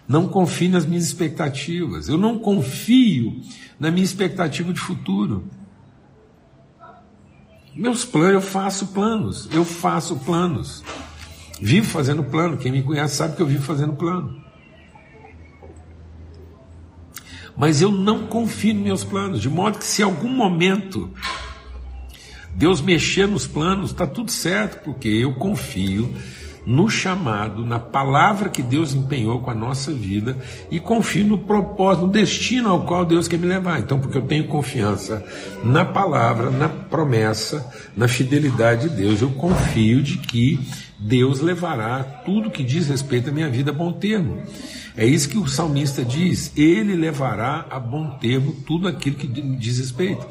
Não 0.08 0.26
confio 0.30 0.70
nas 0.70 0.86
minhas 0.86 1.04
expectativas. 1.04 2.08
Eu 2.08 2.18
não 2.18 2.40
confio 2.40 3.42
na 3.78 3.92
minha 3.92 4.06
expectativa 4.06 4.72
de 4.72 4.80
futuro. 4.80 5.50
Meus 7.76 8.04
planos, 8.04 8.34
eu 8.34 8.42
faço 8.42 8.88
planos. 8.88 9.50
Eu 9.52 9.64
faço 9.64 10.16
planos. 10.18 10.84
Vivo 11.62 11.88
fazendo 11.88 12.24
plano. 12.24 12.58
Quem 12.58 12.72
me 12.72 12.84
conhece 12.84 13.16
sabe 13.16 13.36
que 13.36 13.42
eu 13.42 13.48
vivo 13.48 13.64
fazendo 13.64 13.94
plano. 13.94 14.42
Mas 17.56 17.82
eu 17.82 17.92
não 17.92 18.26
confio 18.28 18.74
nos 18.74 18.84
meus 18.84 19.04
planos, 19.04 19.42
de 19.42 19.50
modo 19.50 19.80
que 19.80 19.86
se 19.86 20.02
algum 20.02 20.30
momento 20.30 21.12
Deus 22.56 22.80
mexer 22.80 23.28
nos 23.28 23.46
planos, 23.46 23.92
está 23.92 24.08
tudo 24.08 24.32
certo, 24.32 24.82
porque 24.84 25.10
eu 25.10 25.34
confio 25.36 26.14
no 26.70 26.88
chamado, 26.88 27.66
na 27.66 27.80
palavra 27.80 28.48
que 28.48 28.62
Deus 28.62 28.94
empenhou 28.94 29.40
com 29.40 29.50
a 29.50 29.56
nossa 29.56 29.92
vida 29.92 30.38
e 30.70 30.80
confio 30.80 31.26
no 31.26 31.40
propósito, 31.40 32.06
no 32.06 32.12
destino 32.12 32.70
ao 32.70 32.86
qual 32.86 33.04
Deus 33.04 33.28
quer 33.28 33.40
me 33.40 33.48
levar. 33.48 33.80
Então, 33.80 34.00
porque 34.00 34.20
eu 34.20 34.22
tenho 34.22 34.48
confiança 34.48 35.26
na 35.64 35.84
palavra, 35.84 36.52
na 36.52 36.70
promessa, 36.70 37.68
na 37.98 38.08
fidelidade 38.08 38.88
de 38.88 38.98
Deus, 38.98 39.20
eu 39.20 39.32
confio 39.32 40.04
de 40.04 40.20
que 40.20 40.60
Deus 41.00 41.40
levará 41.40 42.04
tudo 42.04 42.52
que 42.52 42.64
diz 42.64 42.88
respeito 42.90 43.30
à 43.30 43.34
minha 43.34 43.50
vida 43.50 43.72
a 43.72 43.74
bom 43.74 43.94
termo. 43.94 44.44
É 44.98 45.06
isso 45.06 45.30
que 45.30 45.38
o 45.38 45.48
salmista 45.48 46.04
diz: 46.04 46.52
Ele 46.58 46.94
levará 46.94 47.66
a 47.70 47.80
bom 47.80 48.18
termo 48.18 48.54
tudo 48.68 48.88
aquilo 48.88 49.16
que 49.16 49.26
diz 49.26 49.78
respeito. 49.78 50.28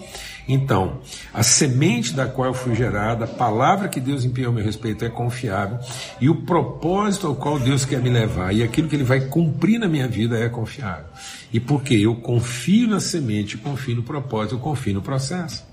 Então, 0.46 1.00
a 1.32 1.42
semente 1.42 2.12
da 2.12 2.26
qual 2.26 2.48
eu 2.48 2.54
fui 2.54 2.74
gerada, 2.74 3.24
a 3.24 3.28
palavra 3.28 3.88
que 3.88 4.00
Deus 4.00 4.24
empenhou 4.24 4.50
a 4.50 4.54
meu 4.54 4.64
respeito 4.64 5.04
é 5.04 5.08
confiável, 5.10 5.78
e 6.20 6.30
o 6.30 6.34
propósito 6.34 7.26
ao 7.26 7.34
qual 7.34 7.58
Deus 7.58 7.84
quer 7.84 8.00
me 8.00 8.08
levar, 8.08 8.54
e 8.54 8.62
aquilo 8.62 8.88
que 8.88 8.96
Ele 8.96 9.04
vai 9.04 9.20
cumprir 9.20 9.78
na 9.78 9.86
minha 9.86 10.08
vida 10.08 10.38
é 10.38 10.48
confiável. 10.48 11.04
E 11.52 11.60
porque 11.60 11.94
eu 11.94 12.16
confio 12.16 12.88
na 12.88 12.98
semente, 12.98 13.58
confio 13.58 13.96
no 13.96 14.02
propósito, 14.02 14.54
eu 14.54 14.58
confio 14.58 14.94
no 14.94 15.02
processo. 15.02 15.66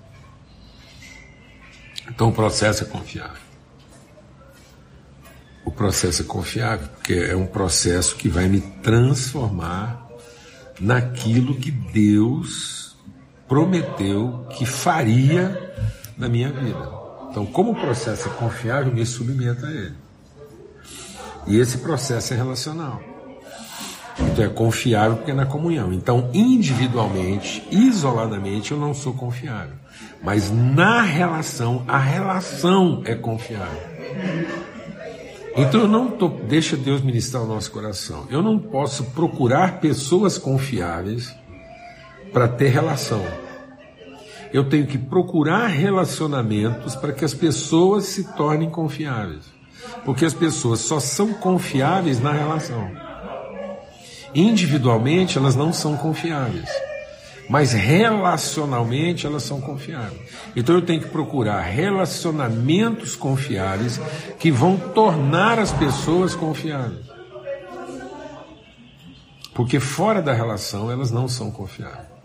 Então 2.09 2.29
o 2.29 2.33
processo 2.33 2.83
é 2.83 2.87
confiável. 2.87 3.44
O 5.65 5.71
processo 5.71 6.21
é 6.21 6.25
confiável, 6.25 6.87
porque 6.89 7.13
é 7.13 7.35
um 7.35 7.47
processo 7.47 8.15
que 8.15 8.29
vai 8.29 8.47
me 8.47 8.61
transformar 8.61 10.07
naquilo 10.79 11.55
que 11.55 11.71
Deus 11.71 12.95
prometeu 13.47 14.45
que 14.51 14.65
faria 14.65 15.73
na 16.17 16.29
minha 16.29 16.51
vida. 16.51 16.89
Então, 17.29 17.45
como 17.45 17.71
o 17.71 17.75
processo 17.75 18.29
é 18.29 18.31
confiável, 18.31 18.93
me 18.93 19.05
submeto 19.05 19.65
a 19.65 19.71
ele. 19.71 19.95
E 21.47 21.59
esse 21.59 21.79
processo 21.79 22.33
é 22.33 22.37
relacional. 22.37 23.01
Então 24.17 24.45
é 24.45 24.47
confiável 24.47 25.17
porque 25.17 25.31
é 25.31 25.33
na 25.33 25.45
comunhão. 25.45 25.91
Então, 25.91 26.29
individualmente, 26.33 27.67
isoladamente, 27.69 28.71
eu 28.71 28.79
não 28.79 28.93
sou 28.93 29.13
confiável. 29.13 29.75
Mas 30.23 30.49
na 30.49 31.01
relação, 31.01 31.83
a 31.87 31.97
relação 31.97 33.01
é 33.05 33.13
confiável. 33.13 33.81
Então 35.55 35.81
eu 35.81 35.87
não 35.87 36.11
tô, 36.11 36.27
deixa 36.27 36.75
Deus 36.75 37.01
ministrar 37.01 37.41
o 37.41 37.47
nosso 37.47 37.71
coração. 37.71 38.27
Eu 38.29 38.43
não 38.43 38.59
posso 38.59 39.05
procurar 39.05 39.79
pessoas 39.79 40.37
confiáveis 40.37 41.33
para 42.33 42.47
ter 42.47 42.67
relação. 42.67 43.23
Eu 44.51 44.67
tenho 44.67 44.85
que 44.85 44.97
procurar 44.97 45.67
relacionamentos 45.67 46.95
para 46.95 47.13
que 47.13 47.23
as 47.23 47.33
pessoas 47.33 48.05
se 48.05 48.25
tornem 48.35 48.69
confiáveis. 48.69 49.45
Porque 50.03 50.25
as 50.25 50.33
pessoas 50.33 50.81
só 50.81 50.99
são 50.99 51.33
confiáveis 51.33 52.19
na 52.19 52.33
relação. 52.33 52.91
Individualmente 54.33 55.37
elas 55.37 55.55
não 55.55 55.71
são 55.71 55.95
confiáveis. 55.95 56.69
Mas 57.49 57.73
relacionalmente 57.73 59.25
elas 59.25 59.43
são 59.43 59.61
confiáveis. 59.61 60.21
Então 60.55 60.75
eu 60.75 60.81
tenho 60.81 61.01
que 61.01 61.09
procurar 61.09 61.61
relacionamentos 61.61 63.15
confiáveis 63.15 63.99
que 64.39 64.51
vão 64.51 64.77
tornar 64.77 65.59
as 65.59 65.71
pessoas 65.71 66.35
confiáveis. 66.35 67.05
Porque 69.53 69.79
fora 69.79 70.21
da 70.21 70.33
relação 70.33 70.91
elas 70.91 71.11
não 71.11 71.27
são 71.27 71.51
confiáveis 71.51 72.15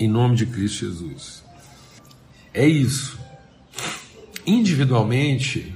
em 0.00 0.08
nome 0.08 0.34
de 0.34 0.46
Cristo 0.46 0.86
Jesus. 0.86 1.44
É 2.54 2.66
isso. 2.66 3.20
Individualmente, 4.46 5.74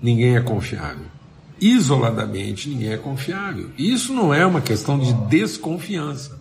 ninguém 0.00 0.36
é 0.36 0.42
confiável. 0.42 1.06
Isoladamente, 1.60 2.68
ninguém 2.68 2.92
é 2.92 2.96
confiável. 2.96 3.70
Isso 3.78 4.12
não 4.12 4.32
é 4.32 4.44
uma 4.44 4.60
questão 4.60 4.98
de 4.98 5.12
desconfiança. 5.28 6.40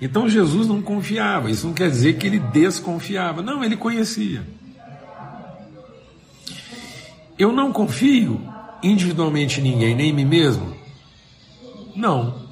Então 0.00 0.28
Jesus 0.28 0.66
não 0.66 0.82
confiava, 0.82 1.50
isso 1.50 1.66
não 1.66 1.74
quer 1.74 1.90
dizer 1.90 2.18
que 2.18 2.26
ele 2.26 2.38
desconfiava. 2.38 3.42
Não, 3.42 3.62
ele 3.62 3.76
conhecia. 3.76 4.46
Eu 7.38 7.52
não 7.52 7.72
confio 7.72 8.40
individualmente 8.82 9.60
em 9.60 9.64
ninguém, 9.64 9.94
nem 9.94 10.10
em 10.10 10.12
mim 10.12 10.24
mesmo? 10.24 10.76
Não. 11.94 12.42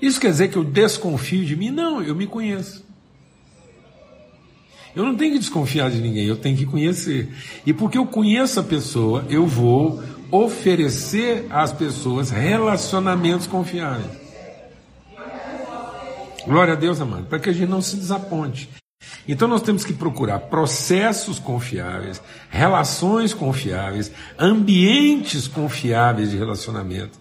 Isso 0.00 0.20
quer 0.20 0.30
dizer 0.30 0.48
que 0.48 0.56
eu 0.56 0.64
desconfio 0.64 1.44
de 1.44 1.56
mim? 1.56 1.70
Não, 1.70 2.02
eu 2.02 2.14
me 2.14 2.26
conheço. 2.26 2.84
Eu 4.98 5.04
não 5.04 5.14
tenho 5.14 5.34
que 5.34 5.38
desconfiar 5.38 5.92
de 5.92 6.00
ninguém, 6.00 6.26
eu 6.26 6.34
tenho 6.34 6.56
que 6.56 6.66
conhecer. 6.66 7.32
E 7.64 7.72
porque 7.72 7.96
eu 7.96 8.04
conheço 8.04 8.58
a 8.58 8.64
pessoa, 8.64 9.24
eu 9.30 9.46
vou 9.46 10.02
oferecer 10.28 11.46
às 11.50 11.72
pessoas 11.72 12.30
relacionamentos 12.30 13.46
confiáveis. 13.46 14.10
Glória 16.44 16.72
a 16.72 16.76
Deus, 16.76 17.00
amado, 17.00 17.26
para 17.26 17.38
que 17.38 17.48
a 17.48 17.52
gente 17.52 17.68
não 17.70 17.80
se 17.80 17.94
desaponte. 17.94 18.68
Então 19.28 19.46
nós 19.46 19.62
temos 19.62 19.84
que 19.84 19.92
procurar 19.92 20.40
processos 20.40 21.38
confiáveis, 21.38 22.20
relações 22.50 23.32
confiáveis, 23.32 24.10
ambientes 24.36 25.46
confiáveis 25.46 26.32
de 26.32 26.36
relacionamento, 26.36 27.20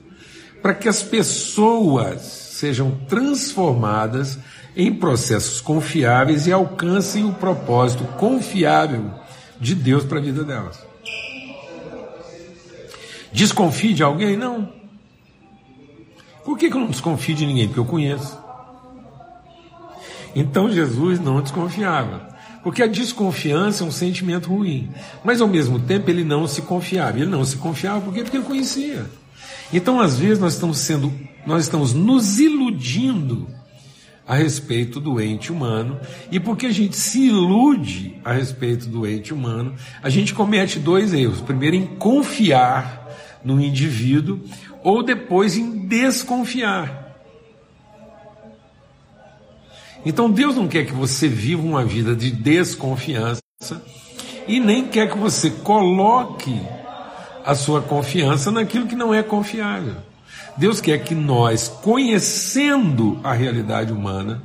para 0.64 0.74
que 0.74 0.90
as 0.90 1.04
pessoas 1.04 2.22
sejam 2.22 2.90
transformadas 3.08 4.40
em 4.78 4.94
processos 4.94 5.60
confiáveis 5.60 6.46
e 6.46 6.54
alcancem 6.54 7.26
o 7.26 7.34
propósito 7.34 8.04
confiável 8.20 9.10
de 9.60 9.74
Deus 9.74 10.04
para 10.04 10.20
a 10.20 10.22
vida 10.22 10.44
delas. 10.44 10.86
Desconfie 13.34 13.96
de 13.96 14.04
alguém? 14.04 14.38
Não. 14.38 14.72
Por 16.46 16.58
que, 16.58 16.70
que 16.70 16.78
eu 16.78 16.82
não 16.82 16.92
desconfio 16.92 17.36
de 17.36 17.46
ninguém? 17.48 17.68
Porque 17.68 17.80
eu 17.80 17.86
conheço. 17.86 18.38
Então 20.36 20.72
Jesus 20.72 21.20
não 21.20 21.42
desconfiava. 21.42 22.38
Porque 22.64 22.84
a 22.84 22.88
desconfiança 22.88 23.84
é 23.84 23.88
um 23.88 23.92
sentimento 23.92 24.50
ruim. 24.50 24.92
Mas 25.24 25.42
ao 25.42 25.48
mesmo 25.48 25.80
tempo 25.80 26.10
ele 26.12 26.24
não 26.24 26.48
se 26.48 26.62
confiava. 26.62 27.18
Ele 27.18 27.26
não 27.26 27.44
se 27.44 27.58
confiava 27.58 28.02
por 28.02 28.14
quê? 28.14 28.22
Porque 28.22 28.38
ele 28.38 28.46
conhecia. 28.46 29.10
Então, 29.74 30.00
às 30.00 30.18
vezes, 30.18 30.40
nós 30.40 30.54
estamos 30.54 30.78
sendo, 30.78 31.12
nós 31.46 31.64
estamos 31.64 31.94
nos 31.94 32.40
iludindo 32.40 33.57
a 34.28 34.36
respeito 34.36 35.00
do 35.00 35.22
ente 35.22 35.52
humano, 35.52 36.00
e 36.32 36.40
porque 36.40 36.66
a 36.66 36.72
gente 36.72 36.98
se 36.98 37.28
ilude 37.28 38.20
a 38.26 38.34
respeito 38.34 38.88
do 38.88 39.08
ente 39.08 39.34
humano, 39.34 39.74
a 40.04 40.10
gente 40.10 40.34
comete 40.34 40.80
dois 40.80 41.14
erros. 41.14 41.40
Primeiro, 41.40 41.78
em 41.78 41.86
confiar 41.86 43.08
no 43.44 43.62
indivíduo, 43.62 44.42
ou 44.84 45.02
depois 45.02 45.58
em 45.58 45.88
desconfiar. 45.88 47.08
Então 50.06 50.30
Deus 50.30 50.56
não 50.56 50.68
quer 50.68 50.86
que 50.86 50.94
você 50.94 51.28
viva 51.28 51.62
uma 51.62 51.84
vida 51.84 52.16
de 52.16 52.32
desconfiança 52.32 53.42
e 54.48 54.60
nem 54.60 54.88
quer 54.88 55.10
que 55.10 55.18
você 55.18 55.50
coloque 55.50 56.62
a 57.46 57.56
sua 57.56 57.82
confiança 57.82 58.52
naquilo 58.52 58.88
que 58.88 58.96
não 58.96 59.14
é 59.14 59.24
confiável. 59.24 59.96
Deus 60.58 60.82
quer 60.82 61.04
que 61.04 61.14
nós, 61.14 61.68
conhecendo 61.68 63.20
a 63.24 63.34
realidade 63.34 63.94
humana 63.94 64.42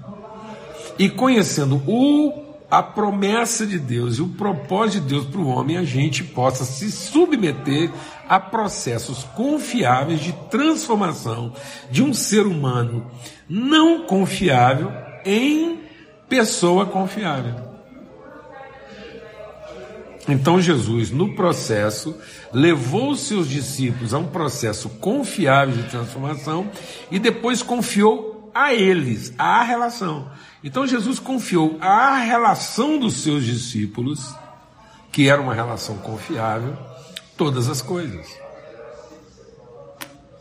e 0.98 1.08
conhecendo 1.08 1.82
o, 1.86 2.54
a 2.70 2.82
promessa 2.82 3.66
de 3.66 3.78
Deus 3.78 4.18
e 4.18 4.22
o 4.22 4.28
propósito 4.28 5.02
de 5.02 5.08
Deus 5.08 5.26
para 5.26 5.40
o 5.40 5.48
homem, 5.48 5.76
a 5.76 5.84
gente 5.84 6.22
possa 6.22 6.64
se 6.64 6.92
submeter 6.92 7.90
a 8.28 8.38
processos 8.38 9.24
confiáveis 9.34 10.20
de 10.20 10.32
transformação 10.50 11.52
de 11.90 12.02
um 12.02 12.12
ser 12.12 12.46
humano 12.46 13.06
não 13.48 14.06
confiável 14.06 14.92
em 15.24 15.80
pessoa 16.28 16.86
confiável. 16.86 17.71
Então 20.28 20.60
Jesus, 20.60 21.10
no 21.10 21.34
processo, 21.34 22.16
levou 22.52 23.16
seus 23.16 23.48
discípulos 23.48 24.14
a 24.14 24.18
um 24.18 24.28
processo 24.28 24.88
confiável 24.88 25.74
de 25.74 25.90
transformação 25.90 26.70
e 27.10 27.18
depois 27.18 27.62
confiou 27.62 28.50
a 28.54 28.72
eles 28.72 29.32
a 29.36 29.62
relação. 29.62 30.30
Então 30.62 30.86
Jesus 30.86 31.18
confiou 31.18 31.76
a 31.80 32.18
relação 32.18 32.98
dos 32.98 33.14
seus 33.14 33.44
discípulos, 33.44 34.32
que 35.10 35.28
era 35.28 35.40
uma 35.40 35.54
relação 35.54 35.98
confiável, 35.98 36.76
todas 37.36 37.68
as 37.68 37.82
coisas. 37.82 38.26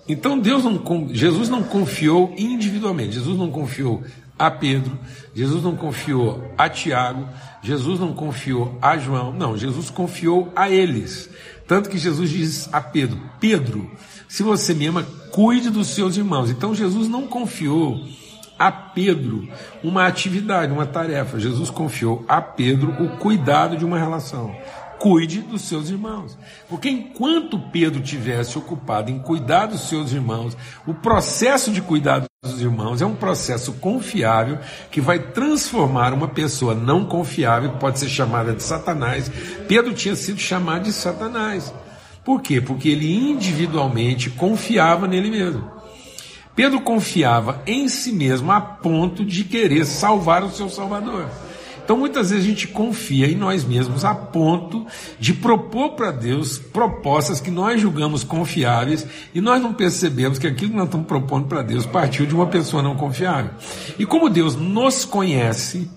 Então 0.07 0.37
Deus 0.37 0.63
não, 0.63 1.09
Jesus 1.11 1.49
não 1.49 1.63
confiou 1.63 2.35
individualmente. 2.37 3.13
Jesus 3.13 3.37
não 3.37 3.49
confiou 3.49 4.03
a 4.41 4.49
Pedro, 4.49 4.97
Jesus 5.35 5.63
não 5.63 5.75
confiou 5.75 6.51
a 6.57 6.67
Tiago, 6.67 7.29
Jesus 7.61 7.99
não 7.99 8.11
confiou 8.11 8.75
a 8.81 8.97
João, 8.97 9.31
não, 9.31 9.55
Jesus 9.55 9.91
confiou 9.91 10.51
a 10.55 10.67
eles. 10.67 11.29
Tanto 11.67 11.89
que 11.89 11.97
Jesus 11.97 12.29
diz 12.31 12.73
a 12.73 12.81
Pedro: 12.81 13.21
Pedro, 13.39 13.91
se 14.27 14.41
você 14.41 14.73
me 14.73 14.87
ama, 14.87 15.05
cuide 15.29 15.69
dos 15.69 15.89
seus 15.89 16.17
irmãos. 16.17 16.49
Então 16.49 16.73
Jesus 16.73 17.07
não 17.07 17.27
confiou 17.27 18.03
a 18.57 18.71
Pedro 18.71 19.47
uma 19.83 20.07
atividade, 20.07 20.73
uma 20.73 20.87
tarefa. 20.87 21.39
Jesus 21.39 21.69
confiou 21.69 22.25
a 22.27 22.41
Pedro 22.41 22.91
o 23.03 23.17
cuidado 23.17 23.77
de 23.77 23.85
uma 23.85 23.99
relação 23.99 24.55
cuide 25.01 25.41
dos 25.41 25.63
seus 25.63 25.89
irmãos. 25.89 26.37
Porque 26.69 26.87
enquanto 26.87 27.57
Pedro 27.57 28.01
tivesse 28.01 28.55
ocupado 28.55 29.09
em 29.09 29.17
cuidar 29.17 29.65
dos 29.65 29.89
seus 29.89 30.13
irmãos, 30.13 30.55
o 30.85 30.93
processo 30.93 31.71
de 31.71 31.81
cuidar 31.81 32.19
dos 32.19 32.30
irmãos 32.61 33.03
é 33.03 33.05
um 33.05 33.13
processo 33.13 33.73
confiável 33.73 34.57
que 34.89 34.99
vai 34.99 35.19
transformar 35.19 36.11
uma 36.11 36.27
pessoa 36.27 36.73
não 36.73 37.05
confiável, 37.05 37.73
que 37.73 37.79
pode 37.79 37.99
ser 37.99 38.09
chamada 38.09 38.51
de 38.51 38.63
Satanás. 38.63 39.29
Pedro 39.67 39.93
tinha 39.93 40.15
sido 40.15 40.39
chamado 40.39 40.85
de 40.85 40.91
Satanás. 40.91 41.71
Por 42.25 42.41
quê? 42.41 42.59
Porque 42.59 42.89
ele 42.89 43.13
individualmente 43.13 44.31
confiava 44.31 45.07
nele 45.07 45.29
mesmo. 45.29 45.71
Pedro 46.55 46.81
confiava 46.81 47.61
em 47.67 47.87
si 47.87 48.11
mesmo 48.11 48.51
a 48.51 48.59
ponto 48.59 49.23
de 49.23 49.43
querer 49.43 49.85
salvar 49.85 50.43
o 50.43 50.49
seu 50.49 50.67
Salvador. 50.67 51.29
Então 51.83 51.97
muitas 51.97 52.29
vezes 52.29 52.45
a 52.45 52.47
gente 52.47 52.67
confia 52.67 53.27
em 53.27 53.35
nós 53.35 53.63
mesmos 53.63 54.05
a 54.05 54.13
ponto 54.13 54.85
de 55.19 55.33
propor 55.33 55.91
para 55.91 56.11
Deus 56.11 56.57
propostas 56.57 57.41
que 57.41 57.51
nós 57.51 57.81
julgamos 57.81 58.23
confiáveis 58.23 59.05
e 59.33 59.41
nós 59.41 59.61
não 59.61 59.73
percebemos 59.73 60.37
que 60.37 60.47
aquilo 60.47 60.71
que 60.71 60.77
nós 60.77 60.85
estamos 60.85 61.07
propondo 61.07 61.47
para 61.47 61.61
Deus 61.61 61.85
partiu 61.85 62.25
de 62.25 62.35
uma 62.35 62.47
pessoa 62.47 62.81
não 62.81 62.95
confiável. 62.95 63.51
E 63.97 64.05
como 64.05 64.29
Deus 64.29 64.55
nos 64.55 65.05
conhece 65.05 65.89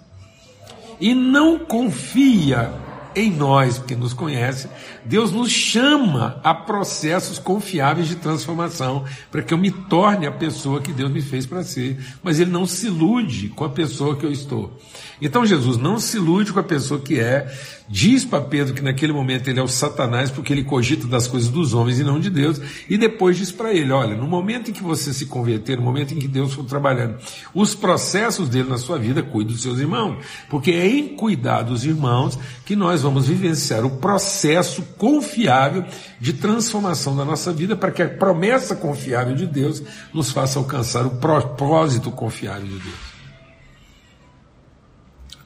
e 1.01 1.15
não 1.15 1.59
confia 1.59 2.73
em 3.15 3.31
nós, 3.31 3.79
porque 3.79 3.95
nos 3.95 4.13
conhece, 4.13 4.69
Deus 5.05 5.33
nos 5.33 5.51
chama 5.51 6.41
a 6.43 6.55
processos 6.55 7.39
confiáveis 7.39 8.09
de 8.09 8.17
transformação, 8.17 9.05
para 9.31 9.43
que 9.43 9.53
eu 9.53 9.59
me 9.59 9.71
torne 9.71 10.27
a 10.27 10.33
pessoa 10.33 10.81
que 10.81 10.93
Deus 10.93 11.11
me 11.11 11.23
fez 11.23 11.47
para 11.47 11.63
ser. 11.63 11.99
Mas 12.23 12.41
Ele 12.41 12.51
não 12.51 12.67
se 12.67 12.87
ilude 12.87 13.49
com 13.49 13.65
a 13.65 13.69
pessoa 13.69 14.17
que 14.17 14.25
eu 14.25 14.33
estou. 14.33 14.77
Então 15.21 15.47
Jesus 15.47 15.77
não 15.77 15.99
se 15.99 16.17
ilude 16.17 16.53
com 16.53 16.61
a 16.61 16.65
pessoa 16.65 17.01
que 17.01 17.21
é, 17.21 17.47
diz 17.89 18.25
para 18.25 18.41
Pedro 18.41 18.75
que 18.75 18.83
naquele 18.83 19.13
momento 19.13 19.49
ele 19.49 19.61
é 19.61 19.63
o 19.63 19.69
Satanás, 19.69 20.31
porque 20.31 20.53
ele 20.53 20.65
cogita 20.65 21.07
das 21.07 21.27
coisas 21.27 21.51
dos 21.51 21.75
homens 21.75 21.99
e 21.99 22.05
não 22.05 22.19
de 22.19 22.31
Deus, 22.31 22.61
e 22.89 22.97
depois 22.97 23.37
diz 23.37 23.53
para 23.53 23.73
ele: 23.73 23.93
olha, 23.93 24.17
no 24.17 24.27
momento 24.27 24.71
em 24.71 24.75
que 24.75 24.83
você 24.83 25.13
se 25.13 25.27
converter, 25.27 25.77
no 25.77 25.83
momento 25.83 26.15
em 26.15 26.19
que 26.19 26.29
Deus 26.29 26.55
for 26.55 26.65
trabalhando, 26.65 27.19
os 27.53 27.75
processos 27.75 28.49
dele 28.49 28.69
na 28.69 28.79
sua 28.79 28.99
vida, 28.99 29.23
cuide 29.23 29.53
dos 29.53 29.63
seus 29.63 29.79
irmãos, 29.79 30.25
porque 30.49 30.71
é 30.71 30.87
em 30.87 31.09
cuidar 31.17 31.63
dos 31.63 31.85
irmãos 31.85 32.39
que 32.65 32.75
nós 32.75 33.03
vamos 33.03 33.29
vivenciar 33.29 33.85
o 33.85 33.99
processo 33.99 34.83
confiável 34.97 35.85
de 36.21 36.33
transformação 36.33 37.15
da 37.15 37.25
nossa 37.25 37.53
vida, 37.53 37.77
para 37.77 37.91
que 37.91 38.03
a 38.03 38.09
promessa 38.09 38.75
confiável 38.75 39.35
de 39.35 39.47
Deus 39.47 39.83
nos 40.13 40.31
faça 40.31 40.59
alcançar 40.59 41.07
o 41.07 41.17
propósito 41.17 42.11
confiável 42.11 42.67
de 42.67 42.79
Deus. 42.79 43.15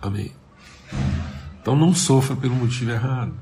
Amém. 0.01 0.38
Então 1.68 1.76
não 1.76 1.92
sofra 1.92 2.35
pelo 2.35 2.54
motivo 2.54 2.92
errado. 2.92 3.35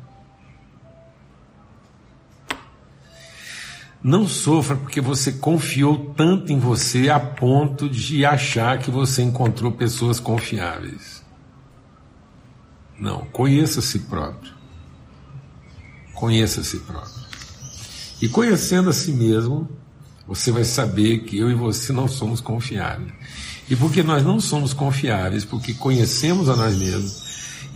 Não 4.03 4.27
sofra 4.27 4.75
porque 4.75 5.01
você 5.01 5.35
confiou 5.35 6.13
tanto 6.17 6.51
em 6.53 6.59
você 6.59 7.09
a 7.09 7.21
ponto 7.21 7.89
de 7.89 8.27
achar 8.27 8.81
que 8.81 8.91
você 8.91 9.23
encontrou 9.23 9.71
pessoas 9.71 10.19
confiáveis. 10.19 11.23
Não, 12.99 13.27
conheça 13.27 13.79
a 13.79 13.83
si 13.83 14.01
próprio. 14.01 14.53
Conheça 16.13 16.63
a 16.63 16.65
si 16.65 16.81
próprio. 16.81 17.25
E 18.21 18.29
conhecendo 18.29 18.91
a 18.91 18.93
si 18.93 19.13
mesmo, 19.13 19.69
você 20.27 20.51
vai 20.51 20.65
saber 20.65 21.21
que 21.21 21.39
eu 21.39 21.49
e 21.49 21.55
você 21.55 21.93
não 21.93 22.09
somos 22.09 22.41
confiáveis. 22.41 23.13
E 23.71 23.77
porque 23.77 24.03
nós 24.03 24.25
não 24.25 24.41
somos 24.41 24.73
confiáveis, 24.73 25.45
porque 25.45 25.75
conhecemos 25.75 26.49
a 26.49 26.57
nós 26.57 26.77
mesmos, 26.77 27.26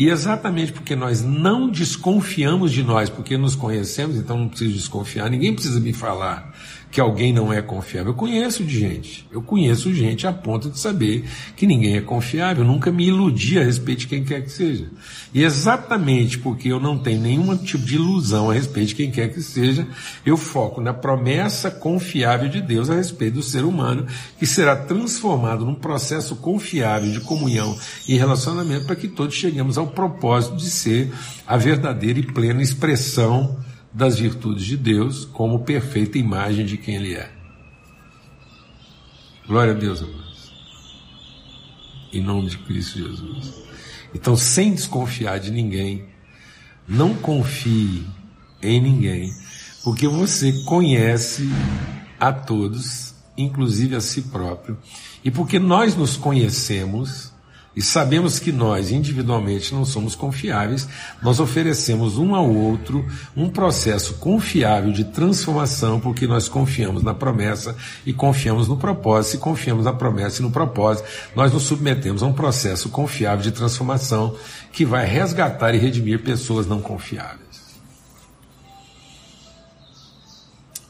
e 0.00 0.08
exatamente 0.08 0.72
porque 0.72 0.96
nós 0.96 1.22
não 1.22 1.68
desconfiamos 1.68 2.72
de 2.72 2.82
nós, 2.82 3.10
porque 3.10 3.36
nos 3.36 3.54
conhecemos, 3.54 4.16
então 4.16 4.38
não 4.38 4.48
preciso 4.48 4.72
desconfiar, 4.72 5.28
ninguém 5.28 5.52
precisa 5.52 5.78
me 5.78 5.92
falar 5.92 6.54
que 6.90 7.00
alguém 7.00 7.32
não 7.32 7.52
é 7.52 7.62
confiável. 7.62 8.10
Eu 8.10 8.16
conheço 8.16 8.64
de 8.64 8.78
gente. 8.78 9.26
Eu 9.30 9.40
conheço 9.40 9.94
gente 9.94 10.26
a 10.26 10.32
ponto 10.32 10.68
de 10.68 10.78
saber 10.78 11.24
que 11.54 11.66
ninguém 11.66 11.96
é 11.96 12.00
confiável. 12.00 12.64
Eu 12.64 12.68
nunca 12.68 12.90
me 12.90 13.06
iludi 13.06 13.58
a 13.58 13.64
respeito 13.64 14.00
de 14.00 14.06
quem 14.08 14.24
quer 14.24 14.42
que 14.42 14.50
seja. 14.50 14.86
E 15.32 15.44
exatamente 15.44 16.38
porque 16.38 16.68
eu 16.68 16.80
não 16.80 16.98
tenho 16.98 17.20
nenhum 17.20 17.56
tipo 17.56 17.84
de 17.84 17.94
ilusão 17.94 18.50
a 18.50 18.54
respeito 18.54 18.88
de 18.88 18.94
quem 18.96 19.10
quer 19.10 19.32
que 19.32 19.40
seja, 19.40 19.86
eu 20.26 20.36
foco 20.36 20.80
na 20.80 20.92
promessa 20.92 21.70
confiável 21.70 22.48
de 22.48 22.60
Deus 22.60 22.90
a 22.90 22.96
respeito 22.96 23.34
do 23.34 23.42
ser 23.42 23.64
humano, 23.64 24.06
que 24.38 24.46
será 24.46 24.74
transformado 24.74 25.64
num 25.64 25.74
processo 25.74 26.34
confiável 26.36 27.12
de 27.12 27.20
comunhão 27.20 27.78
e 28.08 28.16
relacionamento 28.16 28.86
para 28.86 28.96
que 28.96 29.06
todos 29.06 29.36
cheguemos 29.36 29.78
ao 29.78 29.86
propósito 29.90 30.56
de 30.56 30.70
ser 30.70 31.12
a 31.46 31.56
verdadeira 31.56 32.18
e 32.18 32.26
plena 32.32 32.62
expressão 32.62 33.58
das 33.92 34.18
virtudes 34.18 34.64
de 34.64 34.76
Deus 34.76 35.24
como 35.24 35.60
perfeita 35.60 36.18
imagem 36.18 36.64
de 36.64 36.76
quem 36.76 36.96
Ele 36.96 37.14
é. 37.14 37.30
Glória 39.46 39.72
a 39.72 39.76
Deus, 39.76 40.02
amados. 40.02 40.52
Em 42.12 42.22
nome 42.22 42.48
de 42.48 42.58
Cristo 42.58 42.98
Jesus. 42.98 43.54
Então, 44.14 44.36
sem 44.36 44.74
desconfiar 44.74 45.38
de 45.38 45.50
ninguém, 45.50 46.04
não 46.86 47.14
confie 47.14 48.06
em 48.62 48.80
ninguém, 48.80 49.32
porque 49.82 50.06
você 50.06 50.52
conhece 50.64 51.48
a 52.18 52.32
todos, 52.32 53.14
inclusive 53.36 53.96
a 53.96 54.00
si 54.00 54.22
próprio, 54.22 54.76
e 55.24 55.30
porque 55.30 55.58
nós 55.58 55.96
nos 55.96 56.16
conhecemos, 56.16 57.32
e 57.80 57.82
sabemos 57.82 58.38
que 58.38 58.52
nós 58.52 58.90
individualmente 58.90 59.72
não 59.72 59.86
somos 59.86 60.14
confiáveis, 60.14 60.86
nós 61.22 61.40
oferecemos 61.40 62.18
um 62.18 62.34
ao 62.34 62.46
outro 62.46 63.08
um 63.34 63.48
processo 63.48 64.16
confiável 64.16 64.92
de 64.92 65.02
transformação, 65.04 65.98
porque 65.98 66.26
nós 66.26 66.46
confiamos 66.46 67.02
na 67.02 67.14
promessa 67.14 67.74
e 68.04 68.12
confiamos 68.12 68.68
no 68.68 68.76
propósito, 68.76 69.36
e 69.36 69.38
confiamos 69.38 69.86
na 69.86 69.94
promessa 69.94 70.42
e 70.42 70.44
no 70.44 70.50
propósito, 70.50 71.08
nós 71.34 71.54
nos 71.54 71.62
submetemos 71.62 72.22
a 72.22 72.26
um 72.26 72.34
processo 72.34 72.90
confiável 72.90 73.42
de 73.42 73.50
transformação 73.50 74.36
que 74.70 74.84
vai 74.84 75.06
resgatar 75.06 75.74
e 75.74 75.78
redimir 75.78 76.22
pessoas 76.22 76.66
não 76.66 76.82
confiáveis. 76.82 77.80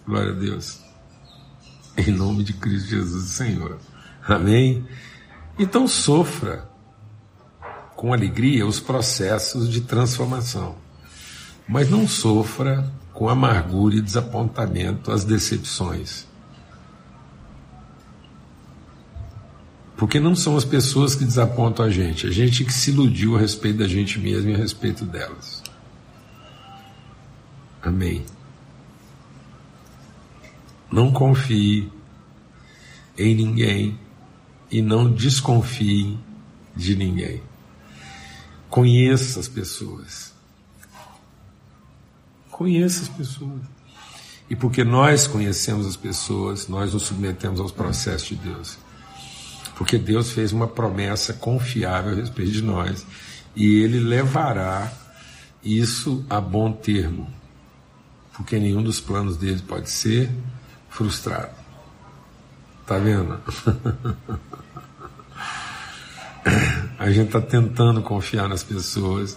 Glória 0.05 0.33
a 0.33 0.35
Deus. 0.35 0.81
Em 1.97 2.11
nome 2.11 2.43
de 2.43 2.53
Cristo 2.53 2.89
Jesus, 2.89 3.31
Senhor. 3.31 3.79
Amém. 4.27 4.85
Então 5.57 5.87
sofra 5.87 6.70
com 8.01 8.15
alegria 8.15 8.67
os 8.67 8.81
processos 8.81 9.69
de 9.69 9.83
transformação, 9.83 10.75
mas 11.69 11.91
não 11.91 12.09
sofra 12.09 12.91
com 13.13 13.29
amargura 13.29 13.97
e 13.97 14.01
desapontamento 14.01 15.13
as 15.13 15.23
decepções. 15.23 16.27
Porque 19.99 20.19
não 20.19 20.35
são 20.35 20.57
as 20.57 20.65
pessoas 20.65 21.15
que 21.15 21.27
desapontam 21.27 21.85
a 21.85 21.91
gente, 21.91 22.27
a 22.27 22.31
gente 22.31 22.65
que 22.65 22.73
se 22.73 22.91
iludiu 22.91 23.37
a 23.37 23.39
respeito 23.39 23.81
da 23.81 23.87
gente 23.87 24.19
mesmo 24.19 24.49
e 24.49 24.55
a 24.55 24.57
respeito 24.57 25.05
delas. 25.05 25.63
Amém. 27.83 28.25
Não 30.91 31.13
confie 31.13 31.93
em 33.19 33.35
ninguém 33.35 34.01
e 34.71 34.81
não 34.81 35.13
desconfie 35.13 36.19
de 36.75 36.97
ninguém. 36.97 37.50
Conheça 38.71 39.41
as 39.41 39.49
pessoas. 39.49 40.33
Conheça 42.51 43.03
as 43.03 43.09
pessoas. 43.09 43.61
E 44.49 44.55
porque 44.55 44.85
nós 44.85 45.27
conhecemos 45.27 45.87
as 45.87 45.97
pessoas, 45.97 46.69
nós 46.69 46.95
nos 46.95 47.03
submetemos 47.03 47.59
aos 47.59 47.73
processos 47.73 48.29
de 48.29 48.37
Deus. 48.37 48.79
Porque 49.77 49.99
Deus 49.99 50.31
fez 50.31 50.53
uma 50.53 50.69
promessa 50.69 51.33
confiável 51.35 52.13
a 52.13 52.15
respeito 52.15 52.53
de 52.53 52.63
nós 52.63 53.05
e 53.57 53.83
Ele 53.83 53.99
levará 53.99 54.93
isso 55.65 56.25
a 56.31 56.41
bom 56.41 56.71
termo. 56.73 57.29
Porque 58.35 58.59
nenhum 58.59 58.83
dos 58.83 59.01
planos 59.01 59.37
dele 59.37 59.63
pode 59.67 59.91
ser 59.91 60.31
frustrado. 60.89 61.55
Tá 62.87 62.99
vendo? 62.99 63.41
A 67.01 67.11
gente 67.11 67.29
está 67.29 67.41
tentando 67.41 68.03
confiar 68.03 68.47
nas 68.47 68.63
pessoas 68.63 69.35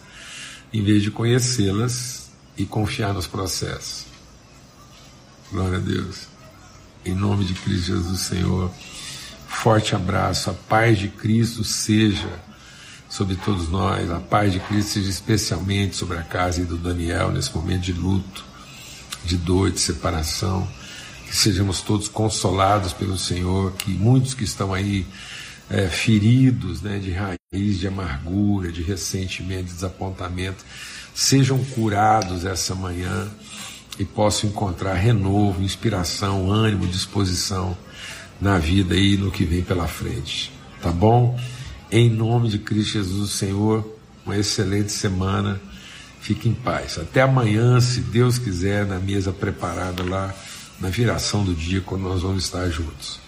em 0.74 0.84
vez 0.84 1.02
de 1.02 1.10
conhecê-las 1.10 2.30
e 2.58 2.66
confiar 2.66 3.14
nos 3.14 3.26
processos. 3.26 4.04
Glória 5.50 5.78
a 5.78 5.82
Deus. 5.82 6.28
Em 7.06 7.16
nome 7.16 7.46
de 7.46 7.54
Cristo 7.54 7.86
Jesus, 7.86 8.20
Senhor. 8.20 8.70
Forte 9.48 9.96
abraço. 9.96 10.50
A 10.50 10.54
paz 10.54 11.00
de 11.00 11.08
Cristo 11.08 11.64
seja 11.64 12.38
sobre 13.08 13.38
todos 13.38 13.70
nós. 13.70 14.12
A 14.12 14.20
paz 14.20 14.52
de 14.52 14.60
Cristo 14.60 14.96
seja 14.96 15.10
especialmente 15.10 15.96
sobre 15.96 16.18
a 16.18 16.22
casa 16.22 16.66
do 16.66 16.78
Daniel 16.78 17.32
nesse 17.32 17.56
momento 17.56 17.84
de 17.84 17.94
luto, 17.94 18.44
de 19.24 19.38
dor, 19.38 19.72
de 19.72 19.80
separação. 19.80 20.68
Que 21.26 21.34
sejamos 21.34 21.80
todos 21.80 22.10
consolados 22.10 22.92
pelo 22.92 23.18
Senhor. 23.18 23.72
Que 23.72 23.92
muitos 23.92 24.34
que 24.34 24.44
estão 24.44 24.74
aí 24.74 25.08
é, 25.70 25.88
feridos 25.88 26.82
né, 26.82 27.00
de 27.00 27.12
raiz, 27.14 27.38
de 27.54 27.88
amargura, 27.88 28.72
de 28.72 28.82
ressentimento, 28.82 29.66
de 29.66 29.74
desapontamento, 29.74 30.66
sejam 31.14 31.64
curados 31.64 32.46
essa 32.46 32.74
manhã 32.74 33.30
e 34.00 34.04
posso 34.04 34.48
encontrar 34.48 34.96
renovo, 34.96 35.62
inspiração, 35.62 36.52
ânimo, 36.52 36.88
disposição 36.88 37.78
na 38.42 38.58
vida 38.58 38.96
e 38.96 39.18
no 39.18 39.32
que 39.32 39.46
vem 39.46 39.62
pela 39.62 39.88
frente. 39.88 40.52
Tá 40.82 40.92
bom? 40.92 41.40
Em 41.92 42.10
nome 42.10 42.50
de 42.50 42.58
Cristo 42.58 42.94
Jesus, 42.94 43.32
Senhor, 43.32 43.88
uma 44.26 44.36
excelente 44.36 44.92
semana. 44.92 45.62
Fique 46.20 46.50
em 46.50 46.54
paz. 46.54 46.98
Até 46.98 47.22
amanhã, 47.22 47.80
se 47.80 48.00
Deus 48.00 48.40
quiser, 48.40 48.86
na 48.86 48.98
mesa 48.98 49.32
preparada 49.32 50.04
lá, 50.04 50.34
na 50.80 50.90
viração 50.90 51.44
do 51.44 51.54
dia, 51.54 51.82
quando 51.82 52.04
nós 52.04 52.22
vamos 52.22 52.46
estar 52.46 52.68
juntos. 52.70 53.20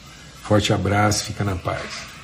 Forte 0.42 0.74
abraço, 0.74 1.26
fica 1.26 1.44
na 1.44 1.56
paz. 1.56 2.15